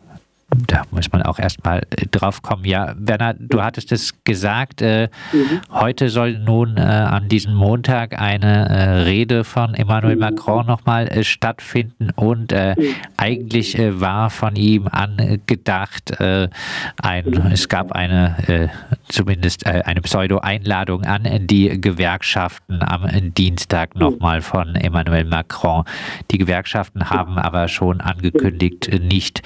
muss 1.04 1.12
man 1.12 1.24
auch 1.24 1.38
erstmal 1.40 1.82
äh, 1.90 2.08
drauf 2.10 2.42
kommen. 2.42 2.64
Ja, 2.64 2.96
Werner, 2.98 3.34
du 3.38 3.62
hattest 3.62 3.92
es 3.92 4.14
gesagt, 4.24 4.82
äh, 4.82 5.10
mhm. 5.34 5.60
heute 5.70 6.08
soll 6.08 6.40
nun 6.40 6.78
äh, 6.78 6.82
an 6.82 7.28
diesem 7.28 7.54
Montag 7.54 8.20
eine 8.20 8.70
äh, 8.70 9.02
Rede 9.02 9.44
von 9.44 9.74
Emmanuel 9.74 10.16
mhm. 10.16 10.22
Macron 10.22 10.66
nochmal 10.66 11.08
äh, 11.10 11.26
stattfinden 11.26 12.12
und 12.16 12.54
äh, 12.54 12.76
mhm. 12.78 12.96
eigentlich 13.18 13.78
war 13.78 14.30
von 14.30 14.56
ihm 14.56 14.88
angedacht, 14.88 16.14
ein, 16.20 17.26
mhm. 17.26 17.52
es 17.52 17.68
gab 17.68 17.92
eine 17.92 18.70
zumindest 19.08 19.66
eine 19.66 20.02
Pseudo-Einladung 20.02 21.04
an 21.04 21.48
die 21.48 21.82
Gewerkschaften 21.82 22.82
am 22.82 23.08
Dienstag 23.34 23.96
mhm. 23.96 24.02
nochmal 24.02 24.42
von 24.42 24.76
Emmanuel 24.76 25.26
Macron. 25.26 25.84
Die 26.32 26.38
Gewerkschaften 26.38 27.10
haben 27.10 27.38
aber 27.38 27.68
schon 27.68 28.02
angekündigt, 28.02 28.90
nicht 29.02 29.42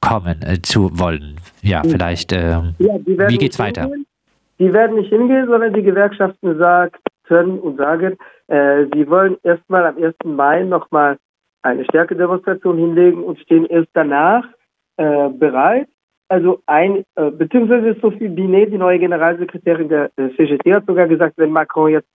kommen 0.00 0.42
äh, 0.42 0.60
zu 0.62 0.98
wollen. 0.98 1.36
Ja, 1.62 1.82
vielleicht, 1.82 2.32
äh, 2.32 2.50
ja, 2.78 2.98
wie 3.06 3.38
geht's 3.38 3.58
weiter? 3.58 3.82
Hingehen. 3.82 4.06
Die 4.58 4.72
werden 4.72 4.96
nicht 4.96 5.10
hingehen, 5.10 5.46
sondern 5.46 5.72
die 5.72 5.82
Gewerkschaften 5.82 6.58
sagten 6.58 7.58
und 7.60 7.76
sagen, 7.76 8.16
äh, 8.48 8.86
sie 8.92 9.08
wollen 9.08 9.36
erstmal 9.42 9.86
am 9.86 10.02
1. 10.02 10.14
Mai 10.24 10.64
nochmal 10.64 11.16
eine 11.62 11.84
Stärkedemonstration 11.84 12.78
hinlegen 12.78 13.22
und 13.22 13.38
stehen 13.40 13.66
erst 13.66 13.90
danach 13.92 14.44
äh, 14.96 15.28
bereit. 15.28 15.88
Also 16.28 16.60
ein, 16.66 17.04
äh, 17.14 17.30
beziehungsweise 17.30 17.96
Sophie 18.00 18.28
Binet, 18.28 18.72
die 18.72 18.78
neue 18.78 18.98
Generalsekretärin 18.98 19.88
der 19.88 20.10
äh, 20.16 20.30
CGT, 20.36 20.74
hat 20.74 20.86
sogar 20.86 21.08
gesagt, 21.08 21.34
wenn 21.38 21.50
Macron 21.50 21.90
jetzt 21.90 22.08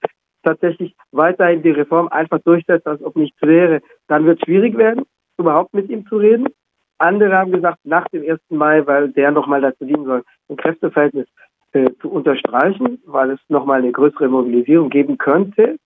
tatsächlich 0.44 0.96
weiterhin 1.12 1.64
die 1.64 1.72
Reform 1.72 2.10
einfach 2.10 2.40
durchsetzt, 2.40 2.86
als 2.86 3.02
ob 3.04 3.16
nichts 3.16 3.42
wäre, 3.42 3.82
dann 4.08 4.26
wird 4.26 4.40
es 4.40 4.46
schwierig 4.46 4.78
werden, 4.78 5.04
überhaupt 5.38 5.74
mit 5.74 5.90
ihm 5.90 6.06
zu 6.08 6.18
reden. 6.18 6.48
Andere 7.04 7.38
haben 7.38 7.52
gesagt, 7.52 7.80
nach 7.84 8.08
dem 8.10 8.30
1. 8.30 8.40
Mai, 8.50 8.86
weil 8.86 9.10
der 9.10 9.32
nochmal 9.32 9.62
dazu 9.62 9.86
dienen 9.86 10.06
soll, 10.06 10.24
ein 10.50 10.58
Kräfteverhältnis 10.58 11.28
äh, 11.74 11.92
zu 12.02 12.10
unterstreichen, 12.10 13.02
weil 13.06 13.32
es 13.32 13.40
nochmal 13.50 13.80
eine 13.80 13.92
größere 13.92 14.28
Mobilisierung 14.28 14.90
geben 14.90 15.18
könnte, 15.18 15.78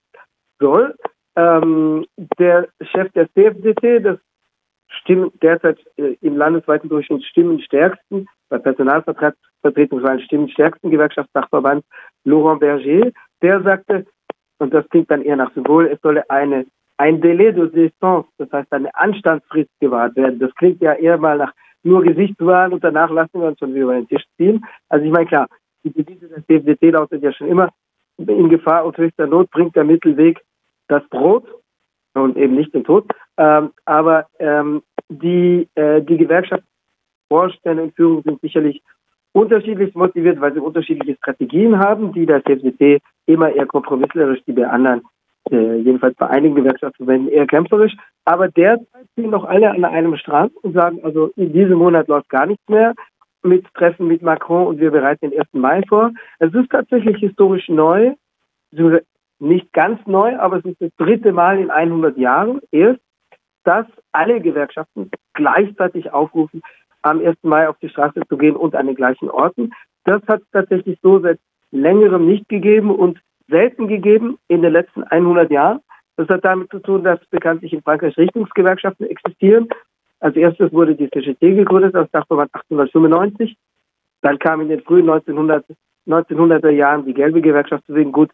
soll. 0.60 0.96
Ähm, 1.36 2.06
der 2.40 2.68
Chef 2.82 3.12
der 3.14 3.32
CFDT, 3.34 4.04
das 4.04 4.20
Stimmen 4.90 5.32
derzeit 5.42 5.80
äh, 5.98 6.16
im 6.22 6.38
landesweiten 6.38 6.90
Durchschnitt 6.90 7.24
stimmenstärksten, 7.26 8.28
bei 8.50 8.58
Personalvertretungswahlen 8.58 10.22
stimmenstärksten 10.22 10.92
Gewerkschaftsdachverband, 10.92 11.84
Laurent 12.24 12.60
Berger, 12.60 13.12
der 13.42 13.62
sagte, 13.62 14.06
und 14.60 14.74
das 14.74 14.88
klingt 14.90 15.12
dann 15.12 15.22
eher 15.22 15.36
nach 15.36 15.54
Symbol, 15.54 15.88
es 15.88 16.00
solle 16.02 16.30
eine 16.30 16.66
ein 16.98 17.22
Delay 17.22 17.54
de 17.54 17.70
Distance, 17.70 18.28
das 18.38 18.52
heißt 18.52 18.72
eine 18.74 18.94
Anstandsfrist 18.96 19.70
gewahrt 19.80 20.16
werden. 20.16 20.40
Das 20.40 20.54
klingt 20.56 20.82
ja 20.82 20.94
eher 20.94 21.18
mal 21.18 21.38
nach 21.38 21.54
nur 21.84 22.04
Gesichtswahl 22.04 22.74
und 22.74 22.84
danach 22.84 23.10
lassen 23.12 23.40
wir 23.40 23.48
uns 23.48 23.60
schon 23.60 23.74
wieder 23.74 23.84
über 23.84 23.96
den 23.96 24.08
Tisch 24.08 24.24
ziehen. 24.36 24.66
Also 24.90 25.06
ich 25.06 25.12
meine, 25.12 25.28
klar, 25.28 25.48
die 25.84 25.92
Devise 25.92 26.28
des 26.28 26.46
DFDT 26.48 26.92
lautet 26.92 27.24
ja 27.24 27.32
schon 27.32 27.48
immer, 27.48 27.70
in 28.18 28.50
Gefahr 28.50 28.86
und 28.86 28.98
höchster 28.98 29.28
Not 29.28 29.52
bringt 29.52 29.76
der 29.76 29.84
Mittelweg 29.84 30.42
das 30.88 31.08
Brot 31.10 31.46
und 32.14 32.36
eben 32.36 32.56
nicht 32.56 32.74
den 32.74 32.84
Tod. 32.84 33.06
Ähm, 33.38 33.72
aber 33.86 34.28
ähm, 34.40 34.82
die, 35.08 35.68
äh, 35.76 36.02
die 36.02 36.18
Gewerkschaftsvorstände 36.18 37.84
und 37.84 37.96
Führung 37.96 38.24
sind 38.24 38.42
sicherlich 38.42 38.82
unterschiedlich 39.34 39.94
motiviert, 39.94 40.42
weil 40.42 40.54
sie 40.54 40.60
unterschiedliche 40.60 41.16
Strategien 41.18 41.78
haben, 41.78 42.12
die 42.12 42.26
das 42.26 42.44
DFDT 42.44 43.02
immer 43.28 43.52
eher 43.52 43.68
kompromisslerisch, 43.68 44.40
die 44.48 44.54
bei 44.54 44.68
anderen 44.68 45.04
äh, 45.52 45.76
jedenfalls 45.78 46.16
bei 46.16 46.28
einigen 46.28 46.56
Gewerkschaftsverbänden 46.56 47.30
eher 47.30 47.48
kämpferisch. 47.48 47.94
Aber 48.26 48.50
derzeit 48.50 49.06
ziehen 49.16 49.30
noch 49.30 49.46
alle 49.46 49.72
an 49.72 49.86
einem 49.86 50.16
Strang 50.18 50.52
und 50.62 50.74
sagen, 50.74 51.04
also 51.04 51.32
in 51.36 51.54
diesem 51.54 51.78
Monat 51.78 52.08
läuft 52.08 52.30
gar 52.30 52.46
nichts 52.46 52.68
mehr 52.68 52.94
mit 53.44 53.66
Treffen 53.74 54.08
mit 54.08 54.22
Macron 54.22 54.68
und 54.68 54.80
wir 54.80 54.92
bereiten 54.92 55.30
den 55.30 55.40
1. 55.40 55.48
Mai 55.54 55.82
vor. 55.88 56.12
Es 56.40 56.54
ist 56.54 56.70
tatsächlich 56.70 57.18
historisch 57.18 57.70
neu, 57.70 58.14
nicht 59.40 59.72
ganz 59.74 60.00
neu, 60.06 60.38
aber 60.38 60.58
es 60.58 60.66
ist 60.66 60.82
das 60.82 60.92
dritte 60.98 61.32
Mal 61.32 61.60
in 61.60 61.70
100 61.70 62.18
Jahren 62.18 62.60
erst, 62.72 63.00
dass 63.64 63.86
alle 64.12 64.42
Gewerkschaften 64.42 65.12
gleichzeitig 65.34 66.12
aufrufen, 66.12 66.62
am 67.02 67.20
1. 67.20 67.38
Mai 67.44 67.68
auf 67.70 67.78
die 67.80 67.90
Straße 67.90 68.22
zu 68.28 68.38
gehen 68.38 68.56
und 68.56 68.76
an 68.76 68.88
den 68.88 68.96
gleichen 68.96 69.30
Orten. 69.30 69.72
Das 70.04 70.22
hat 70.28 70.42
es 70.42 70.50
tatsächlich 70.52 71.00
so 71.02 71.20
seit 71.20 71.40
längerem 71.72 72.26
nicht 72.26 72.48
gegeben 72.50 72.92
und 72.92 73.20
selten 73.48 73.88
gegeben 73.88 74.38
in 74.48 74.62
den 74.62 74.74
letzten 74.74 75.04
100 75.04 75.50
Jahren. 75.52 75.80
Das 76.16 76.28
hat 76.30 76.44
damit 76.44 76.70
zu 76.72 76.80
tun, 76.80 77.04
dass 77.04 77.20
bekanntlich 77.30 77.74
in 77.74 77.82
Frankreich 77.82 78.18
Richtungsgewerkschaften 78.18 79.08
existieren. 79.08 79.68
Als 80.20 80.36
erstes 80.36 80.74
wurde 80.74 80.96
die 80.96 81.10
CGT 81.10 81.56
gegründet, 81.56 81.94
das 81.94 82.10
Dachverband 82.12 82.54
1895. 82.54 83.56
Dann 84.22 84.40
kam 84.40 84.62
in 84.62 84.70
den 84.70 84.82
frühen 84.82 85.08
1900, 85.10 85.66
1900er 86.08 86.72
Jahren 86.72 87.06
die 87.06 87.14
gelbe 87.14 87.42
Gewerkschaft 87.42 87.84
wegen 87.88 88.12
gut, 88.12 88.32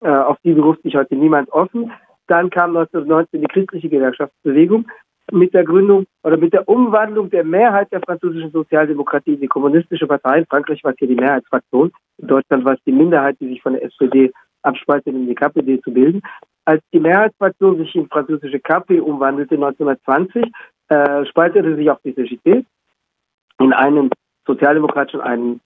äh, 0.00 0.08
auf 0.08 0.38
die 0.42 0.54
beruft 0.54 0.82
sich 0.82 0.96
heute 0.96 1.14
niemand 1.14 1.50
offen. 1.52 1.92
Dann 2.26 2.50
kam 2.50 2.76
1919 2.76 3.40
die 3.40 3.46
christliche 3.46 3.88
Gewerkschaftsbewegung 3.88 4.86
mit 5.30 5.54
der 5.54 5.64
Gründung 5.64 6.06
oder 6.24 6.36
mit 6.36 6.52
der 6.52 6.68
Umwandlung 6.68 7.30
der 7.30 7.44
Mehrheit 7.44 7.92
der 7.92 8.00
französischen 8.00 8.50
Sozialdemokratie 8.50 9.34
in 9.34 9.40
die 9.40 9.46
kommunistische 9.46 10.06
Partei. 10.06 10.38
In 10.38 10.46
Frankreich 10.46 10.82
war 10.82 10.92
es 10.92 10.98
hier 10.98 11.08
die 11.08 11.14
Mehrheitsfraktion. 11.14 11.92
In 12.18 12.26
Deutschland 12.26 12.64
war 12.64 12.74
es 12.74 12.80
die 12.84 12.92
Minderheit, 12.92 13.36
die 13.40 13.48
sich 13.48 13.62
von 13.62 13.74
der 13.74 13.84
SPD 13.84 14.32
abspalten, 14.62 15.14
um 15.14 15.26
die 15.26 15.34
KPD 15.34 15.80
zu 15.82 15.92
bilden. 15.92 16.22
Als 16.64 16.82
die 16.92 17.00
Mehrheitsfraktion 17.00 17.78
sich 17.78 17.94
in 17.94 18.08
französische 18.08 18.60
KP 18.60 19.00
umwandelte 19.00 19.54
1920, 19.54 20.44
äh, 20.88 21.24
spaltete 21.26 21.76
sich 21.76 21.90
auch 21.90 22.00
die 22.04 22.14
CGT 22.14 22.64
in 23.60 23.72
einen 23.72 24.10
sozialdemokratischen, 24.46 25.20
einen 25.20 25.60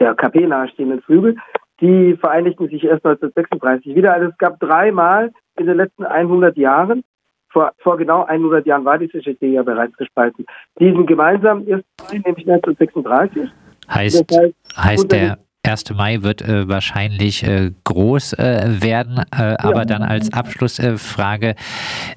der 0.00 0.14
KP 0.14 0.46
nahestehenden 0.46 1.02
Flügel. 1.02 1.36
Die 1.80 2.16
vereinigten 2.16 2.68
sich 2.68 2.84
erst 2.84 3.04
1936 3.04 3.94
wieder. 3.94 4.12
Also 4.12 4.30
es 4.30 4.38
gab 4.38 4.58
dreimal 4.60 5.32
in 5.56 5.66
den 5.66 5.76
letzten 5.76 6.04
100 6.04 6.56
Jahren, 6.56 7.04
vor, 7.50 7.72
vor 7.78 7.96
genau 7.96 8.24
100 8.24 8.66
Jahren 8.66 8.84
war 8.84 8.98
die 8.98 9.08
CGT 9.08 9.42
ja 9.46 9.62
bereits 9.62 9.96
gespalten. 9.96 10.44
Diesen 10.78 11.06
gemeinsamen 11.06 11.66
ersten 11.66 11.86
nämlich 12.12 12.48
1936. 12.48 13.48
Heißt, 13.88 14.30
das 14.30 14.38
heißt, 14.38 14.54
heißt 14.76 15.12
der 15.12 15.38
1. 15.62 15.90
Mai 15.90 16.22
wird 16.22 16.42
äh, 16.42 16.68
wahrscheinlich 16.68 17.42
äh, 17.42 17.72
groß 17.84 18.34
äh, 18.34 18.80
werden, 18.80 19.18
äh, 19.32 19.56
aber 19.58 19.84
dann 19.84 20.02
als 20.02 20.32
Abschlussfrage 20.32 21.56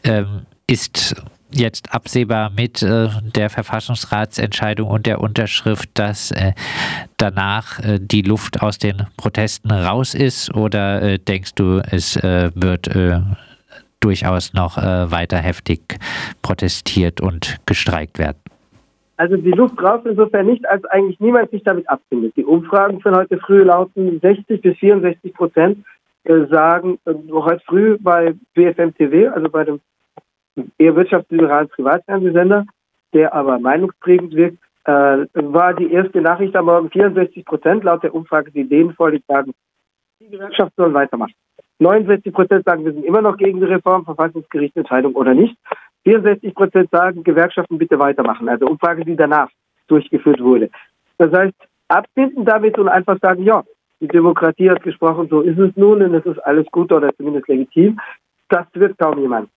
ähm, 0.03 0.45
ist 0.67 1.15
jetzt 1.53 1.93
absehbar 1.93 2.49
mit 2.51 2.81
äh, 2.81 3.09
der 3.35 3.49
Verfassungsratsentscheidung 3.49 4.89
und 4.89 5.05
der 5.05 5.19
Unterschrift, 5.19 5.89
dass 5.95 6.31
äh, 6.31 6.53
danach 7.17 7.79
die 7.99 8.21
Luft 8.21 8.61
aus 8.61 8.77
den 8.77 9.05
Protesten 9.17 9.71
raus 9.71 10.13
ist 10.13 10.53
oder 10.55 11.17
denkst 11.17 11.55
du, 11.55 11.79
es 11.91 12.15
wird 12.15 12.89
durchaus 13.99 14.53
noch 14.53 14.77
weiter 14.77 15.37
heftig 15.37 15.99
protestiert 16.41 17.21
und 17.21 17.57
gestreikt 17.67 18.17
werden? 18.17 18.39
Also 19.21 19.37
die 19.37 19.51
Luft 19.51 19.79
raus 19.83 20.01
insofern 20.03 20.47
nicht, 20.47 20.67
als 20.67 20.83
eigentlich 20.85 21.19
niemand 21.19 21.51
sich 21.51 21.61
damit 21.61 21.87
abfindet. 21.87 22.35
Die 22.37 22.43
Umfragen 22.43 23.01
von 23.01 23.15
heute 23.15 23.37
früh 23.37 23.61
lauten 23.61 24.19
60 24.19 24.59
bis 24.59 24.75
64 24.79 25.31
Prozent 25.35 25.85
äh, 26.23 26.47
sagen 26.47 26.97
äh, 27.05 27.13
heute 27.31 27.61
früh 27.67 27.99
bei 27.99 28.33
BFM 28.55 28.95
TV, 28.95 29.31
also 29.31 29.47
bei 29.47 29.63
dem 29.63 29.79
eher 30.79 30.95
wirtschaftsliberalen 30.95 31.69
Privatfernsehsender, 31.69 32.65
der 33.13 33.31
aber 33.31 33.59
meinungsprägend 33.59 34.35
wirkt, 34.35 34.57
äh, 34.85 34.91
war 35.35 35.75
die 35.75 35.93
erste 35.93 36.19
Nachricht 36.19 36.55
am 36.55 36.65
Morgen 36.65 36.89
64 36.89 37.45
Prozent 37.45 37.83
laut 37.83 38.01
der 38.01 38.15
Umfrage, 38.15 38.49
die 38.49 38.67
denen 38.67 38.95
vorliegt, 38.95 39.27
sagen, 39.27 39.53
die 40.19 40.29
Gewerkschaft 40.31 40.73
soll 40.75 40.95
weitermachen. 40.95 41.35
69 41.77 42.33
Prozent 42.33 42.65
sagen, 42.65 42.85
wir 42.85 42.93
sind 42.93 43.05
immer 43.05 43.21
noch 43.21 43.37
gegen 43.37 43.59
die 43.59 43.67
Reform, 43.67 44.03
Verfassungsgerichtsentscheidung 44.03 45.13
oder 45.13 45.35
nicht. 45.35 45.55
64 46.03 46.53
Prozent 46.53 46.89
sagen, 46.91 47.23
Gewerkschaften 47.23 47.77
bitte 47.77 47.99
weitermachen. 47.99 48.49
Also 48.49 48.65
Umfrage, 48.65 49.05
die 49.05 49.15
danach 49.15 49.49
durchgeführt 49.87 50.41
wurde. 50.41 50.69
Das 51.17 51.31
heißt, 51.31 51.53
abbinden 51.87 52.45
damit 52.45 52.77
und 52.79 52.87
einfach 52.87 53.19
sagen, 53.21 53.43
ja, 53.43 53.63
die 53.99 54.07
Demokratie 54.07 54.69
hat 54.69 54.81
gesprochen, 54.81 55.27
so 55.29 55.41
ist 55.41 55.59
es 55.59 55.75
nun 55.75 56.01
und 56.01 56.15
es 56.15 56.25
ist 56.25 56.39
alles 56.39 56.65
gut 56.71 56.91
oder 56.91 57.15
zumindest 57.15 57.47
legitim. 57.47 57.99
Das 58.49 58.65
wird 58.73 58.97
kaum 58.97 59.19
jemand. 59.19 59.49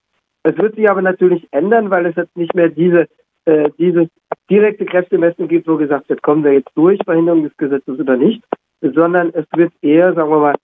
Es 0.43 0.57
wird 0.59 0.75
sich 0.75 0.89
aber 0.91 1.01
natürlich 1.01 1.49
ändern, 1.53 1.91
weil 1.91 2.07
es 2.07 2.17
jetzt 2.17 2.37
nicht 2.37 2.55
mehr 2.55 2.69
diese 2.69 3.09
äh, 3.47 3.71
dieses 3.79 4.09
direkte 4.51 4.87
Kräftemessen 4.87 5.49
gibt, 5.49 5.69
wo 5.69 5.77
gesagt 5.77 6.09
wird, 6.09 6.23
kommen 6.23 6.45
wir 6.45 6.53
jetzt 6.53 6.71
durch, 6.75 6.99
Verhinderung 7.05 7.43
des 7.43 7.57
Gesetzes 7.59 7.99
oder 7.99 8.17
nicht, 8.17 8.43
sondern 8.81 9.31
es 9.35 9.45
wird 9.55 9.73
eher, 9.83 10.15
sagen 10.15 10.31
wir 10.31 10.39
mal, 10.39 10.55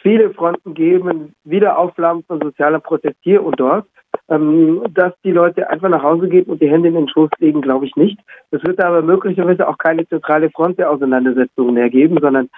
viele 0.00 0.32
Fronten 0.32 0.74
geben, 0.74 1.34
Wiederauflagen 1.44 2.24
von 2.24 2.40
sozialer 2.40 2.80
Protest 2.80 3.16
hier 3.20 3.42
und 3.44 3.60
dort. 3.60 3.86
Ähm, 4.28 4.82
dass 4.94 5.12
die 5.24 5.32
Leute 5.32 5.68
einfach 5.68 5.88
nach 5.88 6.02
Hause 6.02 6.28
gehen 6.28 6.44
und 6.44 6.62
die 6.62 6.70
Hände 6.70 6.88
in 6.88 6.94
den 6.94 7.08
Schoß 7.08 7.30
legen, 7.38 7.60
glaube 7.60 7.86
ich 7.86 7.96
nicht. 7.96 8.18
Es 8.50 8.62
wird 8.64 8.82
aber 8.82 9.02
möglicherweise 9.02 9.68
auch 9.68 9.78
keine 9.78 10.06
zentrale 10.08 10.48
Front 10.50 10.78
der 10.78 10.90
Auseinandersetzungen 10.90 11.74
mehr 11.74 11.90
geben, 11.90 12.18
sondern 12.20 12.48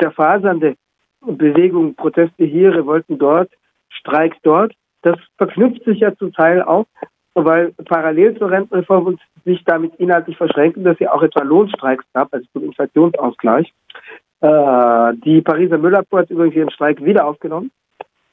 zerfasernde 0.00 0.74
Bewegungen, 1.20 1.94
Proteste 1.94 2.44
hier, 2.44 2.74
Revolten 2.74 3.18
dort, 3.18 3.50
Streik 3.88 4.36
dort. 4.42 4.72
Das 5.02 5.18
verknüpft 5.36 5.84
sich 5.84 6.00
ja 6.00 6.14
zum 6.16 6.32
Teil 6.32 6.62
auch, 6.62 6.86
weil 7.34 7.72
parallel 7.84 8.36
zur 8.38 8.50
Rentenreform 8.50 9.18
sich 9.44 9.62
damit 9.64 9.94
inhaltlich 9.96 10.36
verschränken, 10.36 10.84
dass 10.84 10.98
ja 10.98 11.12
auch 11.12 11.22
etwa 11.22 11.42
Lohnstreiks 11.42 12.04
gab, 12.14 12.32
also 12.32 12.46
zum 12.52 12.64
Inflationsausgleich. 12.64 13.72
Äh, 14.40 15.14
die 15.24 15.40
Pariser 15.42 15.78
Müllabfuhr 15.78 16.20
hat 16.20 16.30
übrigens 16.30 16.56
ihren 16.56 16.70
Streik 16.70 17.04
wieder 17.04 17.26
aufgenommen, 17.26 17.70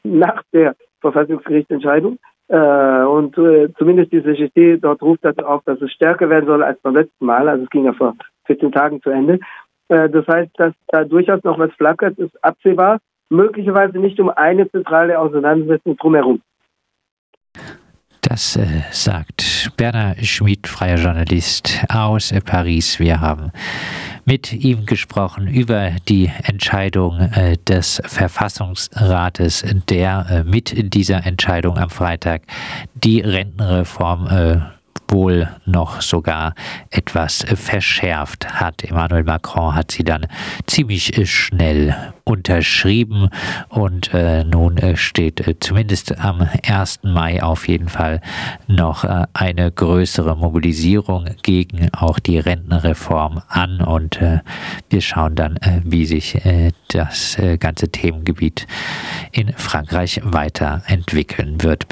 nach 0.03 0.43
der 0.53 0.75
Verfassungsgerichtsentscheidung. 1.01 2.19
Äh, 2.53 3.03
und 3.05 3.35
äh, 3.39 3.73
zumindest 3.79 4.11
die 4.11 4.21
CGT 4.21 4.77
dort 4.79 5.01
ruft 5.01 5.25
dazu 5.25 5.43
auf, 5.43 5.63
dass 5.65 5.81
es 5.81 5.91
stärker 5.91 6.29
werden 6.29 6.45
soll 6.45 6.61
als 6.61 6.79
beim 6.81 6.93
letzten 6.93 7.25
Mal. 7.25 7.49
Also 7.49 7.63
es 7.63 7.69
ging 7.71 7.85
ja 7.85 7.93
vor 7.93 8.13
14 8.45 8.71
Tagen 8.71 9.01
zu 9.01 9.09
Ende. 9.09 9.39
Äh, 9.87 10.07
das 10.07 10.27
heißt, 10.27 10.51
dass 10.57 10.71
da 10.89 11.03
durchaus 11.03 11.43
noch 11.43 11.57
was 11.57 11.71
flackert, 11.73 12.19
ist 12.19 12.43
absehbar. 12.43 12.99
Möglicherweise 13.29 13.97
nicht 13.97 14.19
um 14.19 14.29
eine 14.29 14.69
zentrale 14.69 15.17
Auseinandersetzung 15.17 15.97
drumherum. 15.97 16.41
Das 18.23 18.55
äh, 18.55 18.65
sagt 18.91 19.71
Bernhard 19.75 20.25
Schmid, 20.25 20.65
freier 20.65 20.97
Journalist 20.97 21.83
aus 21.89 22.31
äh, 22.31 22.39
Paris. 22.39 22.97
Wir 22.97 23.19
haben 23.19 23.51
mit 24.23 24.53
ihm 24.53 24.85
gesprochen 24.85 25.47
über 25.47 25.91
die 26.07 26.31
Entscheidung 26.43 27.19
äh, 27.19 27.57
des 27.67 28.01
Verfassungsrates, 28.05 29.65
der 29.89 30.25
äh, 30.29 30.43
mit 30.45 30.93
dieser 30.93 31.25
Entscheidung 31.25 31.77
am 31.77 31.89
Freitag 31.89 32.43
die 32.95 33.19
Rentenreform 33.19 34.27
äh, 34.27 34.61
wohl 35.07 35.49
noch 35.65 36.01
sogar 36.01 36.55
etwas 36.89 37.45
verschärft 37.55 38.59
hat. 38.59 38.83
Emmanuel 38.83 39.23
Macron 39.23 39.75
hat 39.75 39.91
sie 39.91 40.03
dann 40.03 40.27
ziemlich 40.65 41.29
schnell 41.29 42.13
unterschrieben 42.25 43.29
und 43.69 44.13
äh, 44.13 44.43
nun 44.43 44.77
äh, 44.77 44.95
steht 44.95 45.45
äh, 45.45 45.59
zumindest 45.59 46.17
am 46.19 46.47
1. 46.65 46.99
Mai 47.03 47.43
auf 47.43 47.67
jeden 47.67 47.89
Fall 47.89 48.21
noch 48.67 49.03
äh, 49.03 49.25
eine 49.33 49.71
größere 49.71 50.37
Mobilisierung 50.37 51.29
gegen 51.43 51.89
auch 51.93 52.19
die 52.19 52.39
Rentenreform 52.39 53.41
an 53.49 53.81
und 53.81 54.21
äh, 54.21 54.39
wir 54.89 55.01
schauen 55.01 55.35
dann, 55.35 55.57
äh, 55.57 55.81
wie 55.83 56.05
sich 56.05 56.37
das 56.89 57.37
ganze 57.59 57.89
Themengebiet 57.89 58.67
in 59.31 59.53
Frankreich 59.53 60.21
weiterentwickeln 60.23 61.61
wird. 61.63 61.87